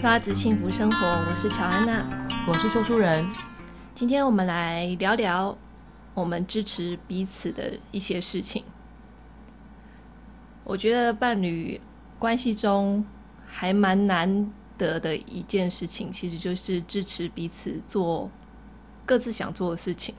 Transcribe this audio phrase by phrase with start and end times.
[0.00, 2.06] 拉子幸福生活，我是乔安娜，
[2.46, 3.28] 我是说书人。
[3.96, 5.58] 今天我们来聊聊
[6.14, 8.62] 我们支持彼此的一些事情。
[10.62, 11.80] 我觉得伴侣
[12.16, 13.04] 关系中
[13.44, 18.30] 还蛮难得的一件事情，其实就是支持彼此做
[19.04, 20.14] 各自想做的事情。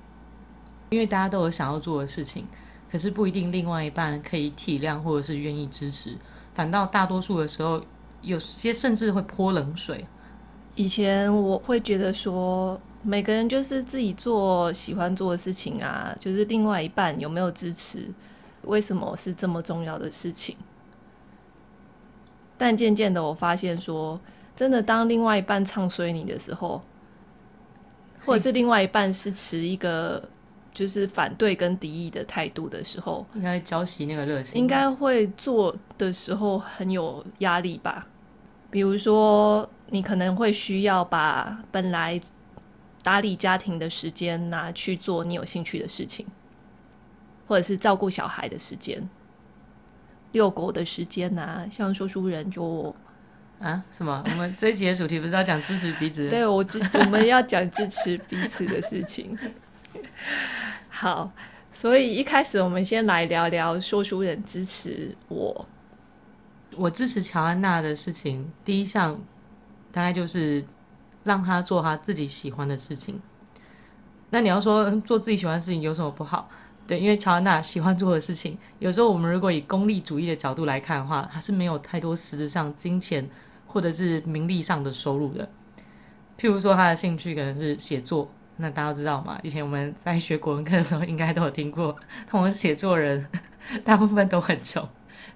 [0.90, 2.46] 因为大家都有想要做的事情，
[2.92, 6.18] 可是不一定另外一半可以体谅或者是愿意支持，
[6.54, 7.82] 反倒大多数的时候。
[8.22, 10.06] 有些甚至会泼冷水。
[10.76, 18.08] 以前我会觉得说，每个人就是自己做喜欢做的事情啊，就是另外一半有没有支持，
[18.64, 20.56] 为什么是这么重要的事情？
[22.58, 24.20] 但渐渐的，我发现说，
[24.56, 26.82] 真的，当另外一半唱衰你的时候，
[28.26, 30.30] 或者是另外一半是持一个。
[30.72, 34.60] 就是反对跟敌意的态度的时候，应该浇熄那个热情。
[34.60, 38.08] 应该会做的时候很有压力吧？
[38.70, 42.22] 比如说，你可能会需要把本来
[43.02, 46.28] 打理家庭的时间拿去做你有兴趣的事情，
[47.48, 49.10] 或者是照顾小孩的时间、
[50.34, 51.66] 遛狗的时间啊。
[51.72, 52.96] 像说书人就
[53.60, 54.24] 啊什么？
[54.30, 56.28] 我们这一集的主题不是要讲支持彼此？
[56.30, 59.36] 对，我支我们要讲支持彼此的事情。
[60.90, 61.32] 好，
[61.72, 65.66] 所以一开始我们先来聊聊说书人支持我。
[66.76, 69.20] 我支持乔安娜的事情，第一项
[69.92, 70.64] 大概就是
[71.24, 73.20] 让她做她自己喜欢的事情。
[74.30, 76.50] 那你要说做自己喜欢的事情有什么不好？
[76.86, 83.28] 对，因为乔安娜喜欢做的事情，有时候我们如果以功利主义的角度来看的话，她是没有太多实质上金钱
[83.66, 85.50] 或者是名利上的收入的。
[86.38, 88.30] 譬如说，她的兴趣可能是写作。
[88.62, 89.40] 那大家都知道嘛？
[89.42, 91.96] 以前我们在学国文课的时候，应该都有听过，
[92.28, 93.26] 他们写作人
[93.86, 94.86] 大部分都很穷，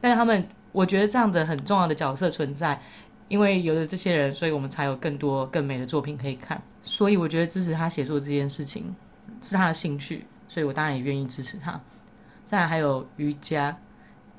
[0.02, 2.82] 但是他们，我觉得这样的很重要的角色存在，
[3.30, 6.62] 因为有了这些人，所以我们才有更多更美的作品可以看。
[6.82, 8.94] 所以我觉得支持他写作这件事情
[9.42, 11.80] 是他的兴趣，所以我当然也愿意支持他。
[12.44, 13.78] 再来还有瑜伽，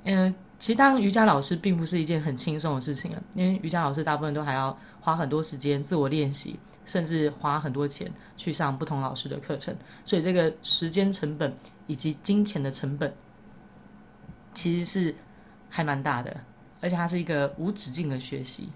[0.03, 6.59] 嗯，其实当瑜伽老师并不是一件很轻松的事情啊，因为瑜伽老师大部分都还要花很多时间自我练习。
[6.85, 9.75] 甚至花很多钱去上不同老师的课程，
[10.05, 11.55] 所以这个时间成本
[11.87, 13.13] 以及金钱的成本
[14.53, 15.15] 其实是
[15.69, 16.37] 还蛮大的，
[16.81, 18.69] 而且它是一个无止境的学习，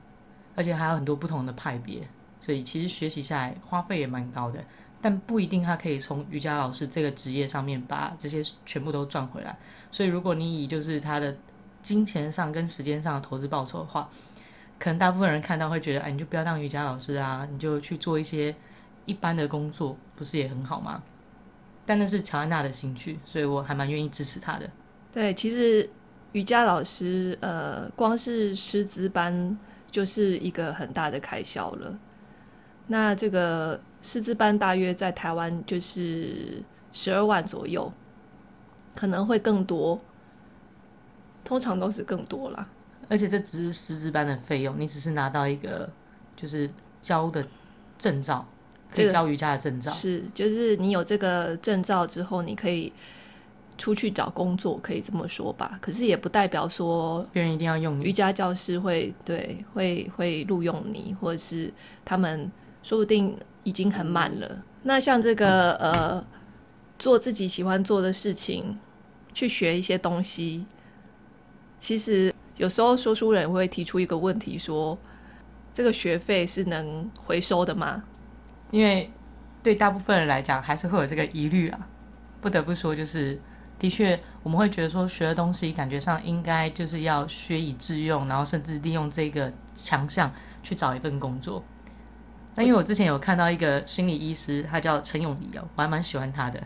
[0.57, 2.09] 而且还有很多不同的派别，
[2.41, 4.65] 所以其实学习下来花费也蛮高的，
[5.01, 9.57] 但不一定他可以从瑜伽老师这个职业上面把这些全部都赚回来。
[9.91, 11.37] 所以如果你以就是他的
[11.83, 14.09] 金钱上跟时间上的投资报酬的话，
[14.78, 18.55] 可能大部分人看到会觉得，哎，你就不要当瑜伽老师啊，你就去做一些
[19.06, 21.03] 一般的工作，不是也很好吗？
[21.84, 24.71] 但那是乔安娜的兴趣，所以我还蛮愿意支持她的。
[25.11, 25.88] 对，其实
[26.33, 29.59] 瑜伽老师，呃，光是师资班
[29.91, 31.99] 就是一个很大的开销了。
[32.87, 36.62] 那这个师资班大约在台湾就是
[36.93, 37.91] 十二万左右，
[38.94, 39.99] 可能会更多，
[41.43, 42.69] 通常都是更多啦。
[43.09, 45.91] 而且这只是师资班的费用，你只是拿到一个
[46.37, 46.69] 就是
[47.01, 47.43] 教的
[47.99, 48.47] 证照，
[48.91, 49.91] 可以教瑜伽的证照。
[49.91, 52.93] 是，就是你有这个证照之后，你可以
[53.79, 55.79] 出去找工作，可以这么说吧。
[55.81, 58.05] 可是也不代表说别人一定要用你。
[58.05, 61.73] 瑜伽教师会对会会录用你，或者是
[62.05, 62.53] 他们
[62.83, 64.47] 说不定已经很满了。
[64.51, 66.27] 嗯、那像这个呃，
[66.99, 68.79] 做自己喜欢做的事情，
[69.33, 70.67] 去学一些东西，
[71.79, 72.35] 其实。
[72.59, 74.99] 有时候说书人会提出一个问题说，
[75.73, 78.03] 这个学费是能回收的吗？
[78.73, 79.11] 因为
[79.63, 81.89] 对大部分人来讲，还是会有这个疑虑啊。
[82.41, 83.41] 不得不说，就是
[83.79, 90.31] 的确我们会觉得说，学的东西感觉上应该就是要学以致用，然后甚至利用这个强项
[90.63, 91.63] 去找一份工作。
[92.57, 96.61] 那因为我之前有看到一个心理医师，他叫陈永仪哦，我还蛮喜欢他的。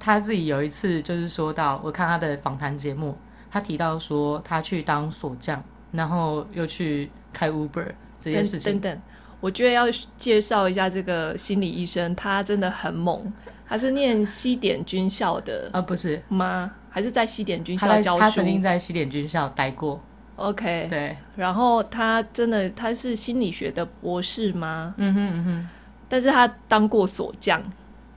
[0.00, 3.14] 他自己有一次就是说到，我看他的访谈节目。
[3.54, 5.62] 他提到说，他去当锁匠，
[5.92, 7.86] 然后又去开 Uber
[8.18, 8.72] 这件事情。
[8.72, 9.02] 等等，
[9.38, 9.84] 我觉得要
[10.18, 13.32] 介绍一下这个心理医生，他真的很猛。
[13.64, 15.80] 他是念西点军校的啊？
[15.80, 16.68] 不是吗？
[16.90, 18.18] 还是在西点军校教书？
[18.18, 20.00] 他曾经在西点军校待过。
[20.34, 21.16] OK，对。
[21.36, 24.92] 然后他真的他是心理学的博士吗？
[24.96, 25.68] 嗯哼嗯哼。
[26.08, 27.62] 但是他当过锁匠，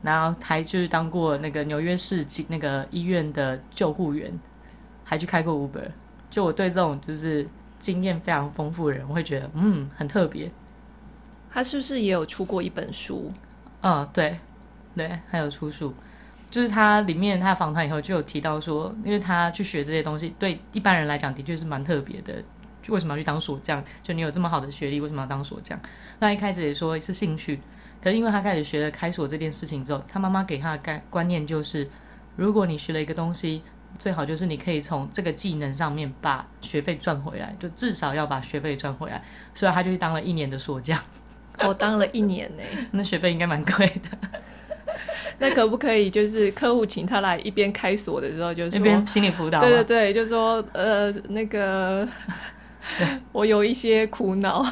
[0.02, 4.34] 然后还就是当过那个纽约市那个医院的救护员。
[5.10, 5.90] 还去开过 Uber，
[6.30, 7.48] 就我对这种就是
[7.80, 10.52] 经验非常丰富的人，我会觉得嗯很特别。
[11.50, 13.32] 他是不是也有出过一本书？
[13.82, 14.38] 嗯，对，
[14.98, 15.94] 对，还有出书。
[16.52, 22.34] 就是他里面他访谈以后就有提到说，因为他去学这些东西，对一般人来讲的确是蛮特别的，
[22.82, 23.84] 就为什么要去当锁匠？
[24.04, 25.80] 就你有这么好的学历，为什么要当锁匠？
[26.20, 27.60] 那一开始也说是兴趣，
[28.02, 31.90] 可是因为他开始学了开锁这件事情之后，他妈妈给他的概观念就是，
[32.36, 33.62] 如果你学了一个东西，
[34.00, 39.22] 最好就是你可以从这个技能上面把学费赚回来，就至少要把学费赚回来。
[39.54, 41.00] 所以他就去当了一年的锁匠。
[41.60, 44.30] 我当了一年呢， 那学费应该蛮贵的。
[45.40, 49.60] 那可不可以就是客户请他来一边开锁的时候，就是一边心理辅导？
[49.60, 52.08] 对对对，就说呃那个，
[53.32, 54.66] 我有一些苦恼。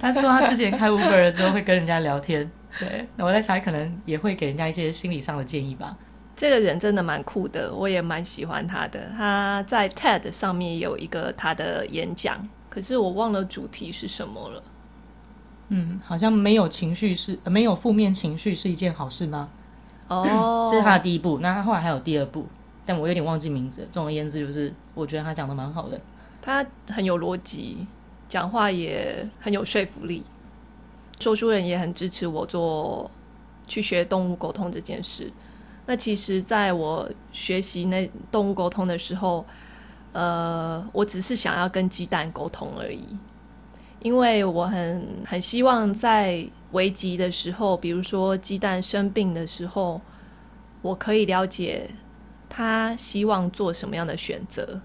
[0.00, 2.50] 他说他之前开 Uber 的时候会跟人家聊天，
[2.80, 5.96] 对，那我在猜可能也会给人家一些心理上的建议吧。
[6.36, 9.08] 这个人真的蛮酷的，我也蛮喜欢他的。
[9.16, 14.62] 他在 TED 上面有一个他的演讲，可是我忘了主题是什么了。
[15.68, 19.48] 嗯，好像没有情绪是没有负面情绪是一件好事吗？
[20.08, 22.46] 哦，这 是他的第一部，那他后来还有第二部，
[22.84, 23.88] 但我有点忘记名字。
[23.90, 26.00] 总而言之，就是我觉得他讲的蛮好的，
[26.42, 27.86] 他很有逻辑，
[28.28, 30.24] 讲话也很有说服力。
[31.20, 33.10] 说书人也很支持我做
[33.68, 35.32] 去学动物沟通这件事。
[35.86, 39.44] 那其实，在我学习那动物沟通的时候，
[40.12, 43.04] 呃，我只是想要跟鸡蛋沟通而已。
[44.00, 50.00] 因为我很很希望在危急的时候，比如说鸡蛋生病的时候，
[50.82, 51.90] 我可以了解
[52.48, 54.80] 他希望做什么样的选择，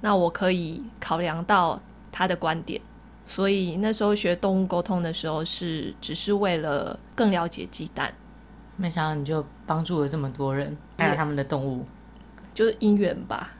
[0.00, 2.80] 那我可以考量到他的观点。
[3.24, 8.12] 所以那时候学动物沟通的时候，是只是为了更了解鸡蛋。
[8.76, 11.84] 没想到你就帮助了这么多人，还有他们的动物，
[12.54, 13.52] 就是姻缘吧。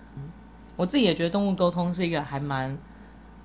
[0.77, 2.77] 我自己也觉得动物沟通是一个还蛮。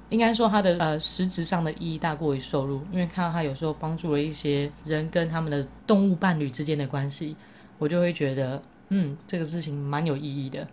[0.10, 7.34] 应该说，它的呃实质上的意义大过于收入，因为看到它有时候帮助了一些人跟他们的动物伴侣之间的关系，
[7.78, 10.68] 我就会觉得，嗯，这个事情蛮有意义的。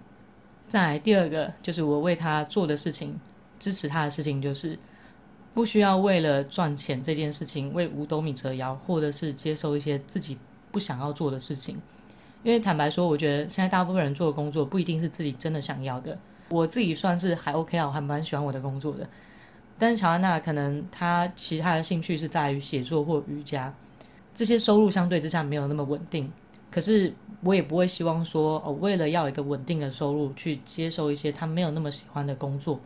[0.66, 3.16] 再来第二个，就是我为他做的事情，
[3.60, 4.76] 支持他的事情，就是
[5.54, 10.36] 不需要为了赚钱这件事情为五斗米折腰，或者是接受一些自己
[10.70, 11.80] 不想要做的事情。
[12.44, 16.16] 因为坦白说，我觉得现在大部分人做的工作不一定是自己真的想要的。
[16.50, 19.06] 我自己算是还 OK 啊，我还蛮喜欢我的工作的。
[19.76, 23.72] 但是乔安娜可能她其他的兴趣是在于写作或瑜伽，
[24.34, 26.30] 这些收入相对之下没有那么稳定。
[26.70, 27.12] 可是
[27.42, 32.80] 我也不会希望说哦，为了要一个稳定的收入去接受一些她没有那么喜欢的工作。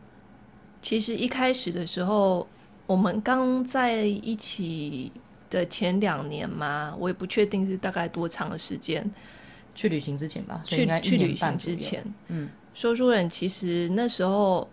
[0.81, 2.46] 其实一开始的时候，
[2.87, 5.12] 我们刚在一起
[5.52, 9.08] 的前两年嘛，我也不确定是大概多长的时间。
[9.75, 14.69] 去旅行之前吧，去去旅行之前，嗯，说书人其实那时候。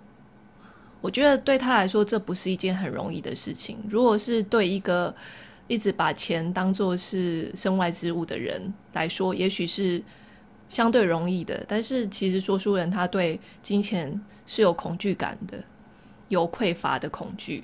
[1.02, 3.78] 我觉得对他来说，这不是一件很容易的事情。
[3.88, 5.16] 如果是对一个
[5.66, 8.62] 一直把钱当做是身外之物的人
[8.92, 10.04] 来说，也许是
[10.68, 11.64] 相对容易的。
[11.70, 15.64] 但是，其实说书人他对金钱是有恐惧感的，
[16.28, 17.64] 有匮乏的恐惧。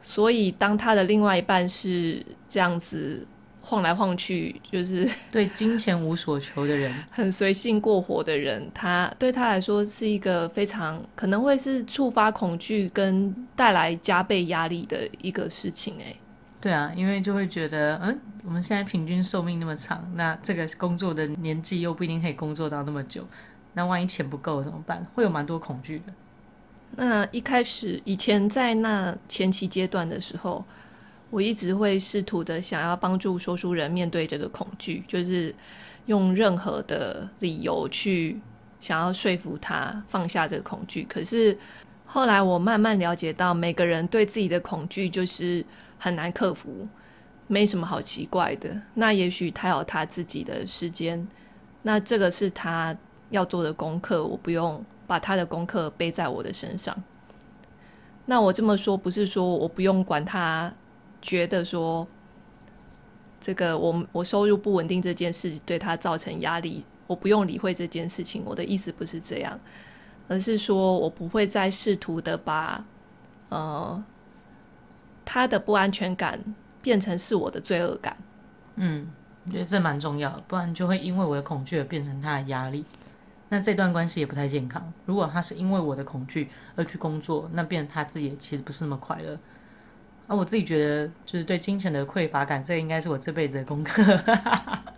[0.00, 3.26] 所以，当他的另外一半是这样子。
[3.62, 15.94] 晃来晃去，就是 对金钱无所求的人， 很随性过活的人，他对他来说是一个非常可能会是触发恐惧跟带来加倍压力的一个事情。
[16.00, 16.12] 哎，
[16.60, 23.24] 对啊，因为就会觉得，嗯，我们现在平均寿命那么长，那这个工作的年纪又不一定可以工作到那么久，
[23.74, 25.06] 那万一钱不够怎么办？
[25.14, 26.12] 会有蛮多恐惧的。
[26.96, 30.64] 那一开始以前在那前期阶段的时候。
[31.32, 35.54] 我一直会试图的想要帮助说书人面对这个恐惧，就是
[36.06, 38.40] 用任何的理由去
[38.80, 41.06] 想要说服他放下这个恐惧。
[41.08, 41.56] 可是
[42.04, 45.64] 后来我慢慢了解到，每个人对自己的恐惧就是
[45.98, 46.84] 很难克服，
[47.46, 48.82] 没什么好奇怪的。
[48.94, 51.24] 那也许他有他自己的时间，
[51.82, 52.92] 那这个是他
[53.30, 56.96] 要做的功课，我不用把他的功课背在我的身上。
[58.26, 60.72] 那我这么说不是说我不用管他。
[61.22, 62.06] 觉得说，
[63.42, 68.42] 这个我我收入不稳定这件事对他造成压力，我不用理会这件事情。
[68.46, 69.60] 我的意思不是这样，
[70.28, 72.82] 而是说我不会再试图的把
[73.50, 74.02] 呃
[75.26, 76.42] 他的不安全感
[76.80, 78.16] 变成是我的罪恶感。
[78.76, 79.12] 嗯，
[79.44, 82.82] 我觉得这蛮重要，不然就会因为我的恐惧而变成他的压力。
[83.50, 84.90] 那这段关系也不太健康。
[85.04, 89.38] 如果他是因为我的恐惧而去工作，那变成他自己其实不是那么快乐。
[90.28, 94.02] 啊，我自己觉得就是对金钱的匮乏感，这应该是我这辈子的功课。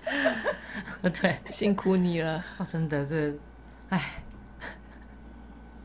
[1.20, 2.44] 对，辛苦你了。
[2.58, 3.34] 哦，真的，这，
[3.88, 4.22] 哎。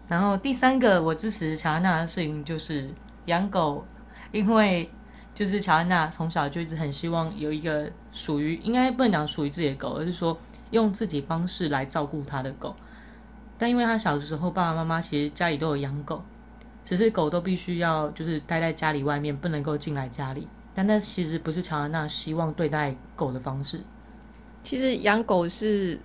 [0.10, 2.90] 然后第三个我支持乔安娜的事情就是
[3.26, 3.86] 养狗，
[4.32, 4.90] 因为
[5.34, 10.38] 就是乔安娜从小就一直很希望有一个属于，应该不能讲属于自己的狗，而是说
[10.72, 12.76] 用自己方式来照顾他的狗。
[13.58, 16.24] 但因为他小的时候爸爸妈妈其实家里都有养狗。
[16.84, 20.48] 只是狗都必须要就是待在家里外面，不能够进来家里。
[20.74, 23.82] 但那其实不是乔安娜希望对待狗的方式。
[24.64, 26.00] 其实养狗是，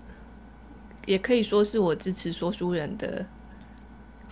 [1.07, 3.25] 也可以说是我支持说书人的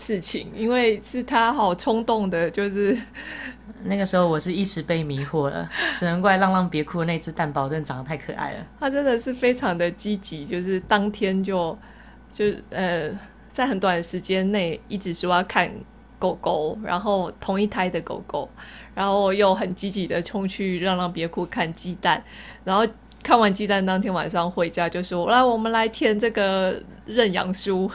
[0.00, 2.96] 事情，因为是他好冲动的，就是
[3.84, 8.66] 那个时候我是一时被迷惑了， 只能怪浪浪别哭的那只蛋宝真的长得太可爱了。
[8.80, 11.76] 他真的是非常的积极，就是当天就
[12.32, 13.10] 就呃，
[13.52, 15.70] 在很短的时间内一直说要看
[16.18, 18.48] 狗狗，然后同一胎的狗狗。
[18.92, 22.22] 然后又很积极的冲去浪浪别哭看鸡蛋，
[22.64, 22.84] 然后
[23.22, 27.90] 看完鸡蛋当天晚上回家就说：“来，我们来填这个认养书。”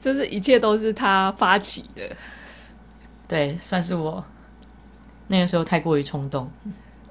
[0.00, 2.02] 就是一切都是他发起的，
[3.28, 4.24] 对，算是我
[5.28, 6.50] 那个时候太过于冲动。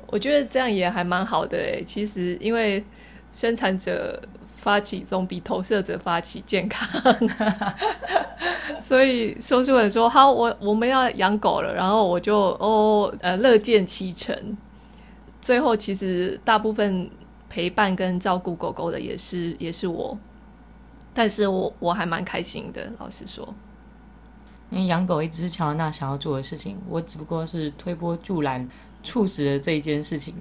[0.08, 2.84] 我觉得这样也还蛮好的诶，其实因为
[3.32, 4.20] 生产者
[4.58, 7.16] 发起总比投射者发起健康。
[8.82, 14.36] 所以说书人说好，我我们要养狗了，然后我就哦呃乐见其成。
[15.40, 17.08] 最后其实大部分
[17.48, 20.18] 陪伴跟照顾狗狗的也是也是我，
[21.14, 23.54] 但是我我还蛮开心的，老实说。
[24.70, 28.70] 因为养狗一直是乔安娜想要做的事情，我只不过是推波助澜，
[29.04, 30.36] 促使了这一件事情。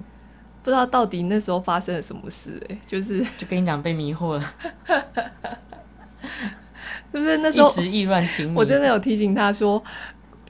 [0.61, 4.43] 不知道到底那时候发生了什么事，欸，哎，就是就跟你讲被迷惑了。
[7.11, 9.83] 就是那时候一时意乱情迷，我真的有提醒他说，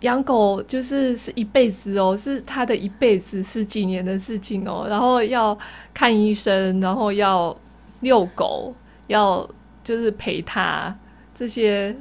[0.02, 4.86] 养狗就是是一辈子哦，是他的一辈子，是几年的事情哦。
[4.90, 5.58] 然后要
[5.94, 7.56] 看医生，然后要
[8.02, 8.76] 遛狗，
[9.08, 9.50] 要
[9.84, 10.98] 就是陪他
[11.34, 11.96] 这些。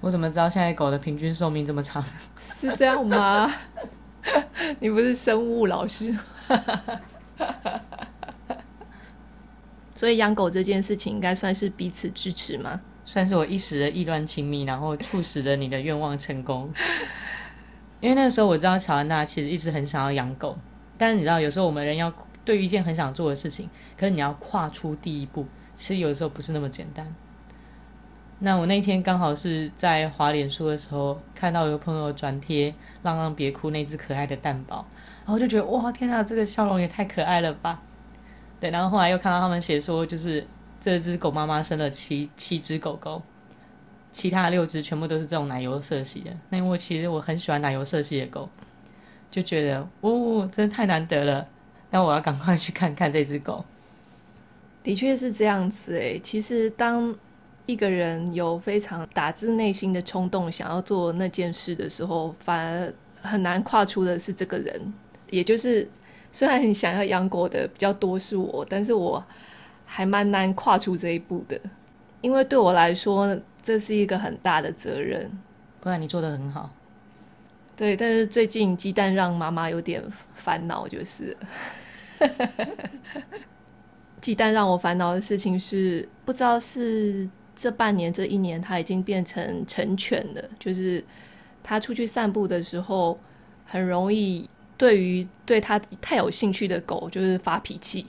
[0.00, 2.04] 我怎么知道现在狗的平均寿命这么长？
[2.54, 3.48] 是这样吗？
[4.80, 6.12] 你不是生物老师？
[9.94, 12.80] 所以养狗这件事情应该算是彼此支持吗？
[13.04, 16.72] 算是我一时的意乱情迷，然后促使了你的愿望成功。
[18.00, 20.58] 因为那个时候我知道乔安娜其实一直很想要养狗，
[20.98, 22.12] 但是你知道，有时候我们人要
[22.44, 25.46] 对于一件很想做的事情，可是你要跨出第一步，
[25.82, 27.12] 其实有的时候不是那么简单。
[28.38, 32.72] 那我那天刚好是在滑脸书的时候，看到有朋友转贴
[33.02, 34.86] “浪浪别哭”那只可爱的蛋宝，
[35.24, 37.82] 然后就觉得哇，天哪，这个笑容也太可爱了吧！
[38.60, 40.46] 对，然后后来又看到他们写说，就是。
[40.84, 43.22] 这只狗妈妈生了七七只狗狗，
[44.10, 46.30] 其他六只全部都是这种奶油色系的。
[46.48, 48.48] 那因为其实我很喜欢奶油色系的狗，
[49.30, 51.46] 就觉得哦，真的太难得了。
[51.90, 53.64] 那我要赶快去看看这只狗。
[54.82, 57.14] 的确是这样子诶，其实当
[57.66, 64.80] 一个人有非常打自内心的冲动想要做那件事的时候，反而很难跨出的是这个人。
[65.30, 65.88] 也就是
[66.30, 69.24] 虽然很想要养狗的比较多是我，但是我。
[69.84, 71.60] 还蛮难跨出这一步的，
[72.22, 75.30] 因为对我来说，这是一个很大的责任。
[75.82, 76.70] 不然你做得很好，
[77.76, 77.94] 对。
[77.94, 80.02] 但是最近鸡蛋让妈妈有点
[80.34, 81.36] 烦恼，就是
[84.22, 90.42] 鸡蛋让我烦恼的事情是，不知道是这半年、这一年，它已经变成成犬了。
[90.58, 91.04] 就是
[91.62, 93.18] 它出去散步的时候，
[93.66, 94.48] 很容易
[94.78, 98.06] 对于对它太有兴趣的狗，就是发脾气。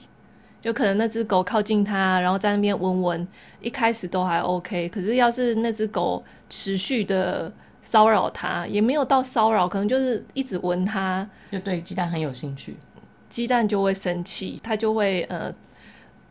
[0.62, 3.28] 就可能那只狗靠近它，然后在那边闻闻，
[3.60, 4.88] 一开始都还 OK。
[4.88, 7.52] 可是要是那只狗持续的
[7.82, 12.76] 骚扰它，也没有到骚扰，可能就是一直闻它，就对鸡蛋很有兴趣，
[13.28, 15.52] 鸡蛋就会生气，它就会呃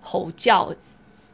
[0.03, 0.72] 吼叫，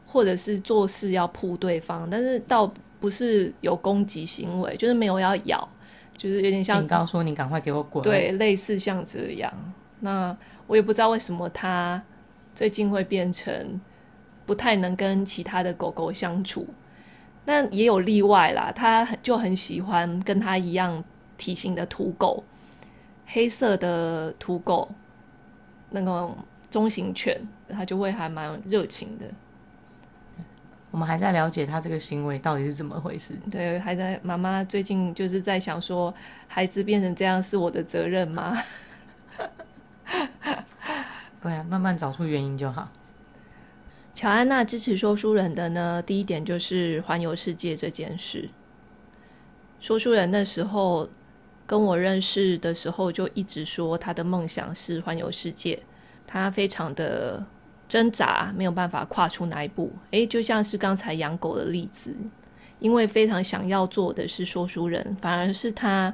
[0.07, 2.71] 或者是做事要扑对方，但是倒
[3.01, 5.67] 不是有攻击行为，就是没有要咬，
[6.15, 9.51] 就是有点像警告说你赶快给我滚，对，类似像这样。
[9.99, 10.33] 那
[10.67, 12.01] 我也不知道为什么它。
[12.55, 13.79] 最近会变成
[14.45, 16.67] 不太能跟其他的狗狗相处，
[17.45, 18.69] 但也有例外啦。
[18.75, 21.01] 他就很喜欢跟他一样
[21.37, 22.43] 体型的土狗，
[23.27, 24.89] 黑色的土狗，
[25.91, 26.29] 那个
[26.69, 29.25] 中型犬，他就会还蛮热情的。
[30.91, 33.35] 我们还在了解他这个行为到底是怎么回事。
[33.51, 36.13] 对，还在妈妈最近就是在想说，
[36.47, 38.57] 孩子变成这样是我的责任吗？
[41.41, 42.89] 对啊，慢慢找出原因就好。
[44.15, 48.49] 乔安娜支持说书人的呢，第一点就是环游世界这件事。
[49.79, 51.07] 说书人那时候
[51.65, 55.79] 跟我认识的时候，就一直说他的梦想是环游世界，
[56.25, 57.45] 他非常的
[57.89, 59.91] 挣扎，没有办法跨出那一步。
[60.11, 62.15] 诶，就像是刚才养狗的例子，
[62.79, 66.13] 因为非常想要做的是说书人，反而是他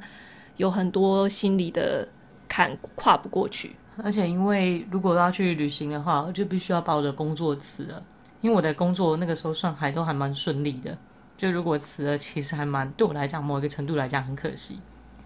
[0.56, 2.08] 有很多心理的
[2.48, 3.76] 坎跨不过去。
[4.04, 8.02] 而且，因为如果要去旅行的话，我就必须要把我的工作辞了。
[8.42, 10.98] 因为我的工作那个时候算还都还蛮顺利的，
[11.36, 14.80] 就如果辞了，其实还蛮对我来讲，某一个程度来讲很可惜。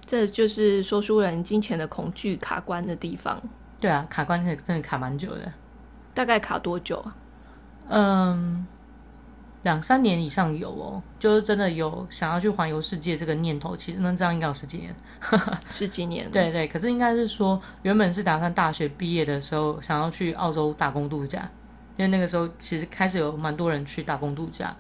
[0.05, 3.41] 这就是说书人金钱的恐惧卡关的地方。
[3.79, 5.51] 对啊，卡关真的卡蛮久的。
[6.19, 7.15] 大概卡多久啊？
[7.87, 8.67] 嗯，
[9.63, 13.73] 两三年以上有哦，就是真的有想要去环游世界这个念头。
[13.73, 14.93] 其实那这样应该有十几年，
[15.71, 16.29] 十几年。
[16.29, 21.49] 对对，可是应该是说，原本是打算大学毕业的时候想要去澳洲打工度假，
[21.95, 24.75] 因为那个时候其实开始有蛮多人去打工度假。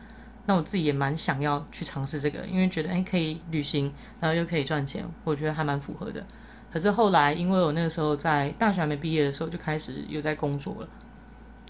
[0.45, 6.21] 那我自己也蛮想要去尝试这个，因为觉得诶可以旅行，然后又可以赚钱，我觉得还蛮符合的。
[6.69, 10.87] 可是后来，因为我那个时候在大学还没毕业的时候就开始有在工作了，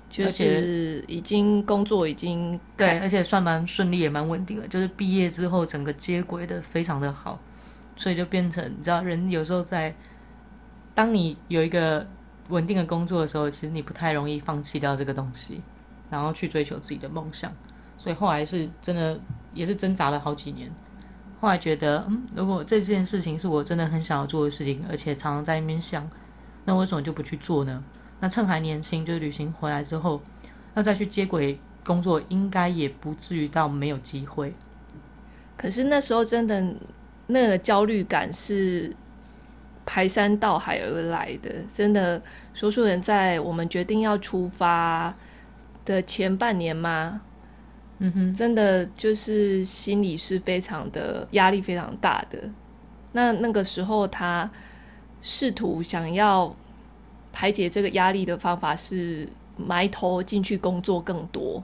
[0.10, 7.40] 就是已经工作已经对，而且算蛮顺利也蛮稳定的，就是毕业之后整个接轨的非常的好，
[7.96, 9.96] 所以就变成你知道，人有时候在
[10.96, 12.06] 当你有一个
[12.50, 15.62] 稳定的工作的时候，其实你不太容易放弃掉这个东西，
[16.10, 17.54] 然后去追求自己的梦想。
[17.98, 19.20] 所以后来是真的，
[19.54, 20.72] 也是挣扎了好几年。
[21.40, 26.10] 后来觉得，嗯，如果这件事情是我真的很想要做的事情，而且常常在那边想，
[26.66, 27.84] 那为什么就不去做呢？
[28.20, 30.22] 那趁还年轻，就是旅行回来之后，
[30.76, 34.54] 要再去接轨工作，应该也不至于到没有机会。
[35.58, 36.76] 可是那时候真的
[37.28, 38.96] 那个焦虑感是
[39.86, 42.22] 排山倒海而来的，真的，
[42.54, 45.14] 说书人在我们决定要出发
[45.86, 47.22] 的前半年吗？
[48.00, 52.40] 嗯哼，真的就是心里是非常的压力非常大的。
[53.12, 54.50] 那那个时候，他
[55.20, 56.56] 试图想要
[57.32, 61.64] 排解这个压力的方法是埋头进去工作更多。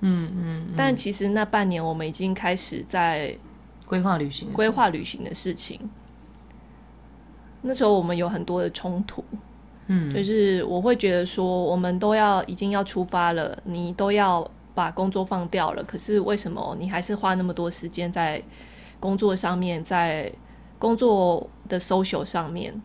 [0.00, 3.36] 嗯嗯，嗯，但其实那半年我们已经开始在
[3.86, 5.80] 规划旅行，规划旅行的事情。
[7.62, 9.24] 那时候我们有很多的冲突，
[9.86, 14.48] 嗯，就是我会觉得说，我们都要已经要出发了，你都要。
[14.76, 18.42] 把工作放掉了，可是为什么你还是花那么多时间在
[19.00, 20.30] 工作上面，在
[20.78, 22.78] 工作的 social 上面？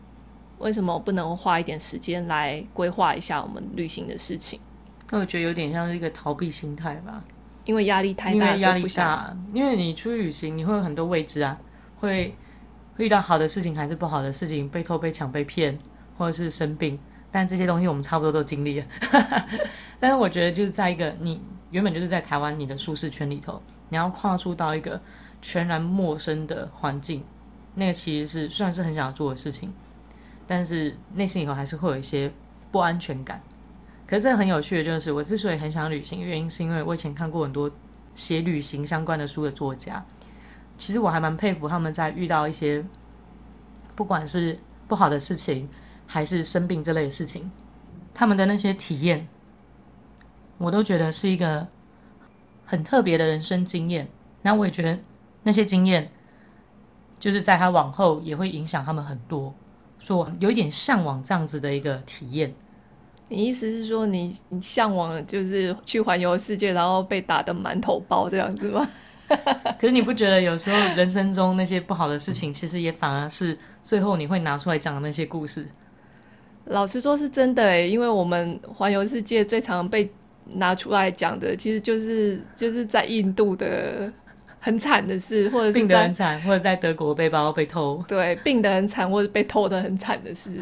[0.62, 4.58] 为什么不能花一点时间来规划一下我们旅行的事情？
[5.10, 7.22] 那我觉得有点像是一个逃避心态吧，
[7.64, 11.58] 因为压力太大，压力大，因为你出去旅行，你会有很多未知啊，
[11.98, 12.34] 会
[12.96, 15.78] 会遇到好的事情还是不好的事情，被偷、被抢、被骗，
[16.16, 16.98] 或者是生病，
[17.30, 18.86] 但这些东西我们差不多都经历了。
[20.00, 21.40] 但是我觉得就是在一个你。
[21.72, 25.00] 原本就是在台湾你的舒适圈里头，你要跨出到一个
[25.40, 27.24] 全然陌生的环境，
[27.74, 29.72] 那个其实是虽然是很想要做的事情，
[30.54, 32.30] 但是内心以后还是会有一些
[32.70, 33.40] 不安全感。
[34.06, 37.70] 可是这很有趣的就是，我之所以很想旅行，原因是因为我以前看过很多
[38.14, 40.04] 写旅行相关的书的作家，
[40.76, 42.84] 其实我还蛮佩服他们在遇到一些
[43.96, 45.66] 不管是不好的事情，
[46.06, 47.50] 还是生病这类的事情，
[48.12, 49.26] 他们的那些体验。
[50.58, 51.66] 我都觉得是一个
[52.66, 54.06] 很特别的人生经验，
[54.42, 54.98] 那我也觉得
[55.44, 56.12] 那些经验
[57.18, 59.54] 就是在他往后也会影响他们很多，
[60.02, 62.52] 所以我有一点向往这样子的一个体验。
[63.28, 68.86] 你意思是说你，你你向往就是去环游世界，然后被打的满头包这样子吗？
[69.78, 75.66] 可是你不觉得有时候人生中那些不好的事情，其实也反而是最后你会拿出来讲的那些故事？
[76.66, 80.10] 老实说，是真的诶，因为我们环游世界最常被
[80.54, 84.12] 拿出来讲的，其实就是就是在印度的
[84.64, 90.56] 很惨的事，或者是病得很惨，或者在德国背包被偷，对，病得很惨，或者被偷的很惨的事，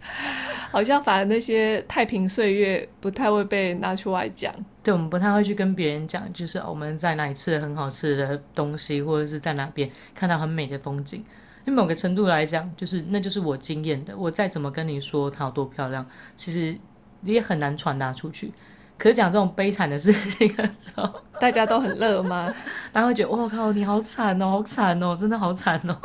[0.72, 4.50] 好像反而那些太平岁月不太会被拿出来讲。
[4.82, 11.22] 对，我们不太会去跟别人讲，就是我们在哪里吃了很好吃的东西，或者是在哪边看到很美的风景。
[11.66, 14.16] 因为某个程度来讲，就是那就是我经验的。
[14.16, 16.74] 我再怎么跟你说它有多漂亮，其实
[17.22, 18.52] 也很难传达出去。
[18.96, 22.52] 可是讲这种悲惨的事情的时候，大家都很乐吗？
[22.92, 25.96] 大家会觉得我靠，你好惨哦，好惨哦，真的好惨哦。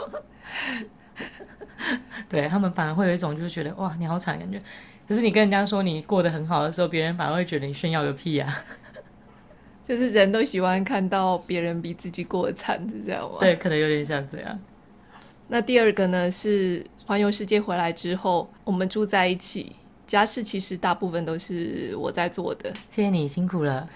[2.28, 4.62] 对，他们反而会有一种就是觉得哇，你好惨感觉。
[5.08, 8.54] 可是你跟人家说你过得很好的时候，别人反而会觉得你炫耀个屁呀、啊。
[9.88, 13.38] 就是人都喜欢看到别人比自己过得惨，是这样吗？
[13.40, 14.60] 对，可能有点像这样。
[15.48, 19.76] 那第二个呢，是环游世界回来之后，我们住在一起。
[20.06, 23.88] 家事其实大部分都是我在做的，谢谢你辛苦了。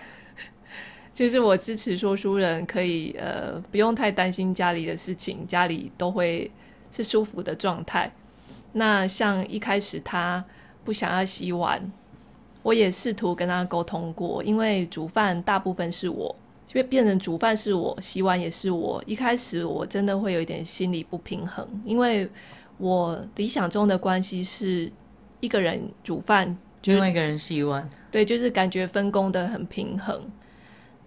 [1.13, 6.49] 就是我支持说书人可以呃不用太担心家里的事情，家里都会
[6.91, 8.11] 是舒服的状态。
[8.73, 10.43] 那像一开始他
[10.83, 11.79] 不想要洗碗，
[12.63, 19.01] 我也试图跟他沟通过，因为煮饭大部分是我，就会变成煮饭是我，洗碗也是我。
[19.05, 22.27] 一开始我真的会有一点心理不平衡，因为
[22.77, 24.91] 我理想中的关系是。
[25.39, 30.23] 一个人煮饭，另外一个人洗碗，对，就是感觉分工的很平衡。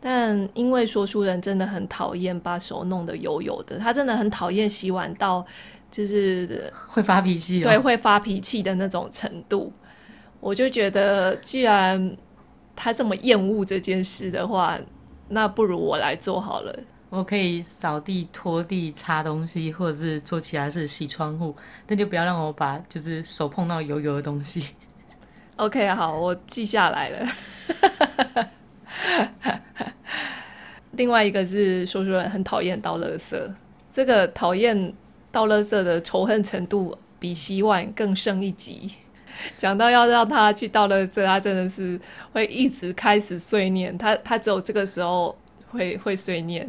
[0.00, 5.44] 但因为说书人真的很讨厌把手弄得油油的，他真的很讨厌洗碗到
[5.90, 9.72] 就是 会发脾气，对，会发脾气的那种程度。
[10.38, 12.16] 我就觉得，既然
[12.76, 14.78] 他这么厌恶这件事的话，
[15.28, 16.78] 那不如我来做好了。
[17.08, 21.56] 我可以扫地、拖地、擦东西，或者是做其他事，洗窗户，
[21.86, 24.74] 但就不要让我把就是手碰到油油的东西。
[25.56, 27.28] OK，好，我记下来了。
[30.92, 33.36] 另外一个是说书人很讨厌倒垃圾，
[33.90, 34.94] 这个讨厌
[35.30, 38.90] 倒垃圾的仇恨程度比洗碗更胜一级。
[39.58, 42.00] 讲到要让他去倒垃圾，他真的是
[42.32, 45.36] 会一直开始碎念，他他只有这个时候
[45.68, 46.66] 会会碎念。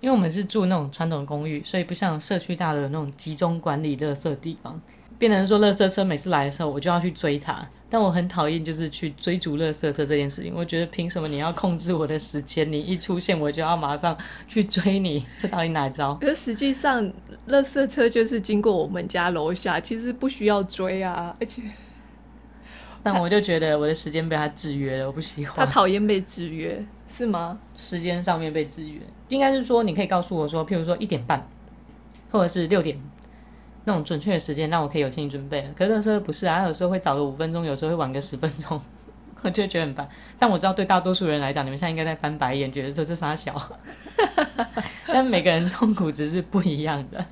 [0.00, 4.80] 因为我们是住那种传统公寓，所以不像社区大楼那种集中管理垃圾地方。
[5.22, 7.64] 变成说，垃圾车每次来的时候，我就要去追它。
[7.88, 10.52] 但我很讨厌就是去追逐垃圾车这件事情。
[10.52, 12.72] 我觉得凭什么你要控制我的时间？
[12.72, 16.16] 你一出现，我就要马上去追你，这到底哪招？
[16.16, 17.00] 可是实际上，
[17.46, 21.32] 垃圾车就是经过我们家楼下，其实不需要追啊。
[21.38, 21.62] 而且，
[23.04, 25.64] 但我就觉得我的时间被他制约了，我不喜欢。
[25.64, 26.84] 他讨厌被制约。
[27.06, 27.60] 是吗？
[27.76, 31.46] 时间上面被制约，应该是说你可以告诉我说，譬如说一点半，
[32.30, 32.98] 或者是六点，
[33.84, 35.68] 那种准确的时间，让我可以有心理准备。
[35.76, 38.80] 可是垃圾车不是啊，有时候会早个五分钟，有时候会晚个十分钟，
[39.42, 40.08] 我就觉得很烦。
[40.38, 43.54] 但我知道对大多数人来讲，你们现在应该在翻白眼，觉得说这三小，
[45.06, 47.24] 但每个人痛苦只是不一样的，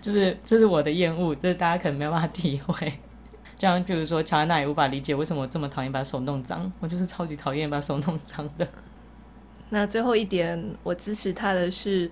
[0.00, 2.92] 就是这是我的厌恶，这是大家可能没有办法体会。
[3.58, 8.66] 就像譬如说，乔安娜也无法理解为什么我这么讨厌把手弄脏，我就是超级讨厌把手弄脏的。
[9.68, 12.10] 那最后一点，我支持他的是，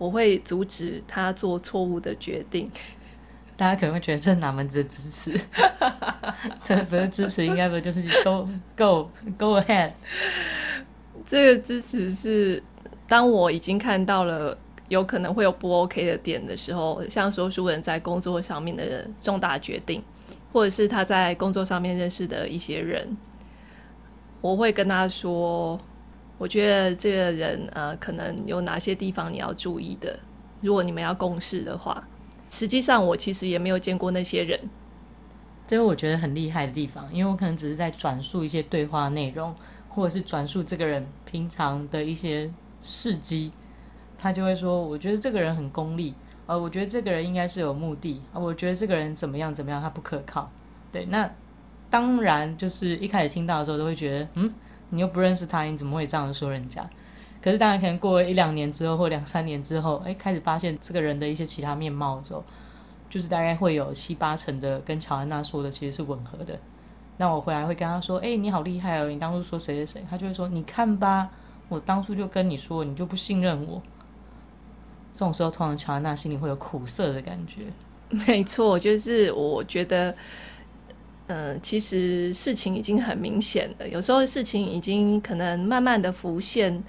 [0.00, 2.70] 我会阻止他做错误的决定。
[3.54, 5.38] 大家可能会觉得这哪门子的支持？
[6.64, 9.92] 这不是支持，应该不就是 go go go ahead？
[11.26, 12.62] 这个支持是，
[13.06, 14.56] 当我已经看到了
[14.88, 20.02] 有可能会有不 OK 的点的时候，像说书人在工作上面的重大决定，
[20.50, 23.14] 或者是他在工作上面认识的一些人，
[24.40, 25.78] 我会跟他说。
[26.40, 30.18] 我觉得这个人呃，可能有哪些地方你要注意的。
[30.62, 32.02] 如果你们要共事的话，
[32.48, 34.58] 实际上我其实也没有见过那些人。
[35.66, 39.54] 这是我觉得很厉害的地方，因为我可能只是在转述一些对话内容，
[39.90, 42.50] 或者是转述这个人平常的一些
[42.80, 43.52] 事迹，
[44.16, 46.14] 他就会说：“我觉得这个人很功利，
[46.46, 50.50] 呃，我觉得这个人应该是有目的，啊，我觉得这个人怎么样怎么样，他不可靠。”
[50.90, 51.30] 对，那
[51.90, 54.50] 当然就是一开始听到的时候都会觉得，嗯。
[54.90, 56.88] 你又不认识他，你怎么会这样说人家？
[57.42, 62.44] 可是当然，可能过了一两年之后，或两三年之后，哎，开始发现这个人的一些其他面貌的时候，
[63.08, 66.58] 就是大概会有七八成的跟乔安娜说的其实是吻合的。
[67.16, 69.08] 那我回来会跟他说：“哎，你好厉害哦！
[69.08, 71.30] 你当初说谁谁谁？”他就会说：“你看吧，
[71.68, 73.80] 我当初就跟你说，你就不信任我。”
[75.14, 77.62] 这种时候，通常乔安娜心里会有苦涩的感觉。
[78.10, 80.14] 没错，就是我觉得。
[81.32, 83.88] 嗯，其实事情已经很明显了。
[83.88, 86.82] 有时候事情已经可能慢慢的浮现，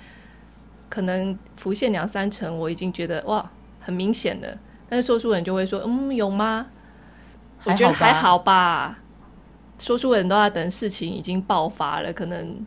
[0.90, 4.58] 可能浮现两三成，我已经觉得哇，很明显了。
[4.90, 6.66] 但是说书人就会说，嗯，有吗？
[7.66, 8.98] 我觉得还好吧。
[9.78, 12.66] 说书人都要等事情已经爆发了，可能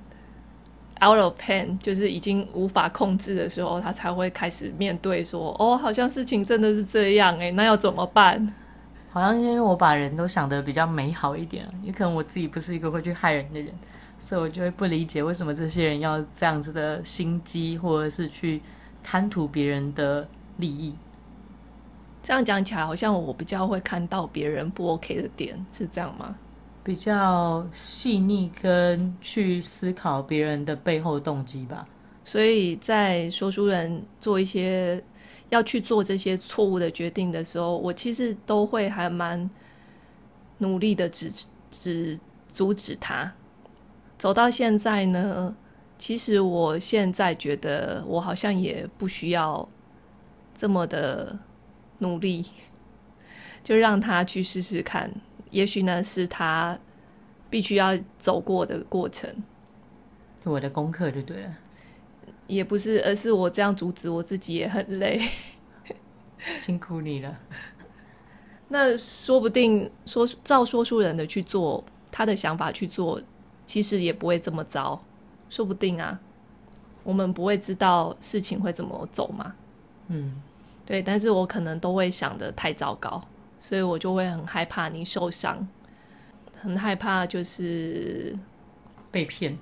[1.05, 8.55] out of hand，就是已经无法控制的时候，他才会开始面对说，哦，好像事情真的是这样诶，那要怎么办？
[9.15, 13.73] 好像因为我把人都想得比较美好一点，也可能我自己不是一个会去害人的人，
[14.19, 18.61] 所以我就会不理解为什么这些人要这样子的心机，或者是去
[19.05, 20.97] 贪图别人的利益。
[22.25, 26.35] 这样讲起来，好像我比较会看到别人不 OK 的点，是这样吗？
[26.83, 31.87] 比较细腻跟去思考别人的背后动机吧。
[32.25, 35.01] 所以在说书人做一些。
[35.55, 39.49] 要去做这些错误的决定的时候，我其实都会还蛮
[40.59, 41.31] 努力的，止
[41.71, 42.19] 止
[42.53, 43.33] 阻止他。
[44.19, 45.55] 走到现在呢，
[45.97, 49.69] 其实我现在觉得我好像也不需要
[50.55, 51.39] 这么的
[51.99, 52.45] 努力，
[53.63, 55.11] 就让他去试试看。
[55.51, 56.77] 也许呢，是他
[57.49, 59.33] 必须要走过的过程。
[60.43, 61.59] 我的功课就对了。
[62.47, 65.21] 也不是，而是我这样阻止我自己也很累，
[66.59, 67.39] 辛苦你了。
[68.69, 73.21] 那说不定说照说书人的去做，他的想法去做，
[73.65, 75.01] 其实也不会这么糟，
[75.49, 76.19] 说不定啊，
[77.03, 79.55] 我们不会知道事情会怎么走嘛。
[80.09, 80.43] 嗯，
[80.85, 83.23] 对，但是我可能都会想得太糟糕，
[83.61, 85.67] 所以我就会很害怕你受伤，
[86.61, 88.37] 很害怕就是
[89.11, 89.57] 被骗。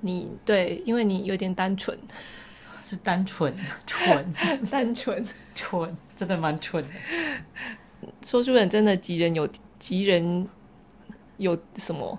[0.00, 1.98] 你对，因为你有点单纯，
[2.82, 3.52] 是单纯，
[3.86, 4.32] 蠢，
[4.70, 6.88] 单纯，蠢，真的蛮蠢的。
[8.24, 10.46] 说书人真的急人有急人
[11.38, 12.18] 有什么？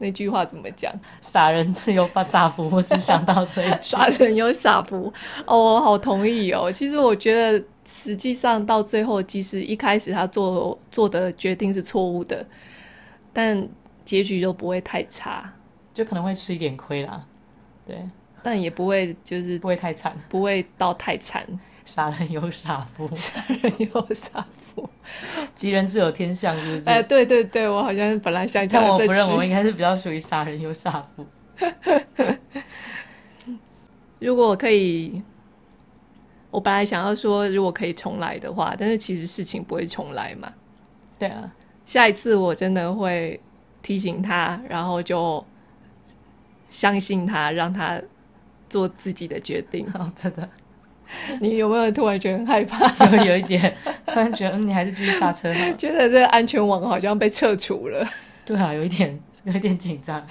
[0.00, 0.92] 那句话怎么讲？
[1.20, 3.76] 傻人自有把傻福，我只想到这一句。
[3.80, 5.12] 傻人有傻福，
[5.44, 6.70] 哦，我好同意哦。
[6.70, 12.46] 其实我觉得，实际上到最后，即使一开始他做做的决定是错误的，
[13.32, 13.68] 但
[14.04, 15.52] 结局都不会太差，
[15.98, 17.26] 就可能会吃一点亏啦。
[17.84, 18.00] 对，
[18.40, 21.44] 但也不会就是不会太惨，不会到太惨。
[21.84, 24.88] 傻人有傻福， 傻人有傻福，
[25.56, 26.88] 吉人自有天相，是不是？
[26.88, 31.26] 哎，对对对，我好像本来想讲，但我不认为，我应该是比较属于傻人有傻福。
[34.20, 35.20] 如果可以，
[36.52, 40.52] 我本来想要说，如果可以重来的话，但是其实事情不会重来嘛。
[41.18, 41.52] 对啊，
[41.84, 43.40] 下一次我真的会
[43.82, 45.44] 提醒他，然后就
[46.70, 48.00] 相信他，让他
[48.68, 49.86] 做自己的决定。
[49.94, 50.48] 哦，真的。
[51.40, 53.06] 你有没有突然觉得很害怕？
[53.16, 53.74] 有有一点，
[54.06, 55.50] 突然觉得，嗯，你还是继续刹车。
[55.78, 58.06] 觉得这个安全网好像被撤除了。
[58.44, 60.22] 对啊，有一点，有一点紧张。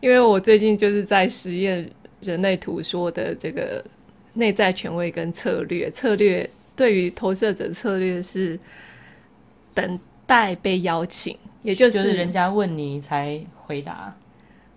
[0.00, 3.82] 因为我最近就是在实验人类图说的这个
[4.34, 5.90] 内在权威跟策略。
[5.90, 8.58] 策略对于投射者策略是
[9.74, 13.38] 等待被邀请，也就是、就是、人家问你才
[13.70, 14.12] 回答。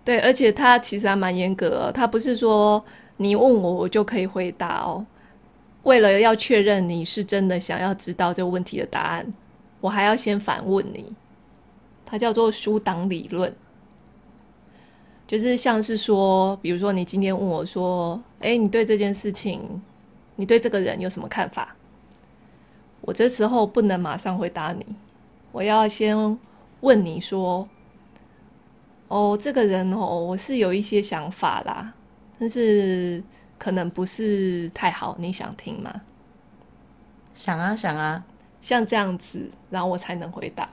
[0.05, 2.85] 对，而且他其实还蛮严格，他不是说。
[3.17, 5.05] 你问我，我就可以回答哦。
[5.83, 9.31] 为了要确认你是真的想要知道这个问题的答案，
[9.79, 11.15] 我还要先反问你。
[12.07, 13.53] 它叫做书档理论，
[15.27, 19.81] 就是像是说，比如说你今天问我说：“诶，你对这件事情，
[20.35, 21.75] 你对这个人有什么看法？”
[23.01, 24.83] 我这时候不能马上回答你，
[25.51, 26.17] 我要先
[26.81, 27.69] 问你说
[29.07, 31.93] ：“哦，这个人哦，我是有一些想法啦。”
[32.39, 33.23] 但是
[33.57, 35.93] 可能不是太好，你想听吗？
[37.33, 38.23] 想啊想啊，
[38.59, 40.69] 像这样子，然后我才能回答。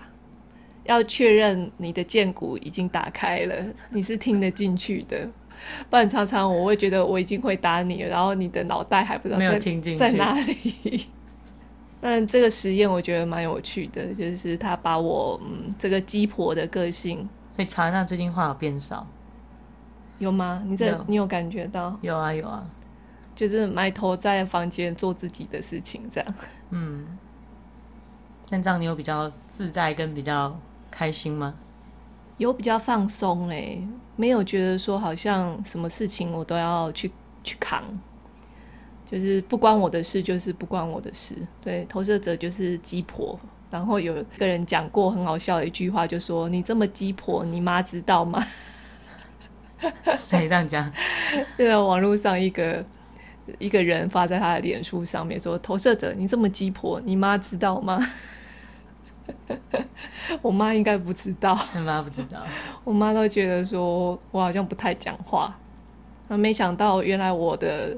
[0.84, 3.54] 要确认你的剑骨已经打开了，
[3.90, 5.28] 你是听得进去的。
[5.90, 9.58] 不然常常我会觉得我已经回答你了，然后你的脑袋还不知道在
[9.96, 11.06] 在哪里。
[12.00, 17.28] 但这个实验我觉得蛮有趣的，就是他把我嗯这个鸡婆的个性，
[17.60, 19.06] 所以乔安娜最近话有变少。
[20.18, 20.62] 有吗？
[20.64, 21.94] 你这有你有感觉到？
[22.00, 22.64] 有啊有啊，
[23.34, 26.34] 就是埋头在房间做自己的事情，这样。
[26.70, 27.18] 嗯，
[28.48, 30.58] 那这样你有比较自在跟比较
[30.90, 31.54] 开心吗？
[32.38, 37.12] 有比较放松哎、欸，没有觉得说好像什么事情我都要去
[37.44, 37.84] 去扛，
[39.04, 41.36] 就是不关我的事，就是不关我的事。
[41.60, 43.38] 对，投射者就是鸡婆。
[43.70, 48.44] 然后有个人讲过很好笑的一句话，就说：“你这么鸡婆，你妈知道吗？”
[50.16, 50.92] 谁这样讲？
[51.56, 52.84] 就在网络上，一个
[53.58, 57.98] 一个人发在他的脸书上面说：“投射者，你这么鸡婆，你妈知道吗？”
[60.42, 62.42] 我妈应该不知道，我妈不知道。
[62.84, 65.56] 我妈都觉得说我好像不太讲话，
[66.28, 67.96] 那没想到原来我的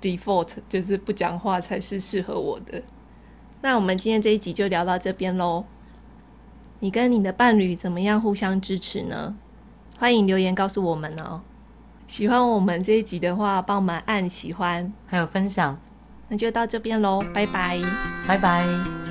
[0.00, 2.82] default 就是不讲话才是适合我的。
[3.60, 5.64] 那我们今天这一集就聊到这边喽。
[6.80, 9.36] 你跟你的伴侣怎么样互相支持呢？
[9.98, 11.40] 欢迎留言告诉我们哦！
[12.06, 15.76] 喜欢我们这一集的话，帮我们按喜欢，还有分享。
[16.28, 17.80] 那就到这边喽，拜拜，
[18.28, 19.07] 拜拜。